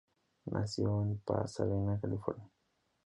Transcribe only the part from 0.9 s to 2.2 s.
en Pasadena,